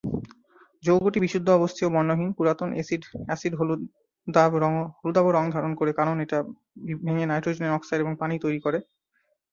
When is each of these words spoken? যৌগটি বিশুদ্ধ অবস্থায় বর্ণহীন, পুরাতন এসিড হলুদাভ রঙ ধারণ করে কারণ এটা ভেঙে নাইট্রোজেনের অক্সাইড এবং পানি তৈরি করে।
যৌগটি 0.83 1.17
বিশুদ্ধ 1.21 1.47
অবস্থায় 1.51 1.91
বর্ণহীন, 1.93 2.29
পুরাতন 2.37 2.69
এসিড 3.33 3.53
হলুদাভ 3.59 4.51
রঙ 5.33 5.45
ধারণ 5.55 5.71
করে 5.79 5.91
কারণ 5.99 6.15
এটা 6.25 6.37
ভেঙে 7.05 7.25
নাইট্রোজেনের 7.27 7.75
অক্সাইড 7.75 7.99
এবং 8.01 8.13
পানি 8.21 8.35
তৈরি 8.43 8.59
করে। 8.65 8.79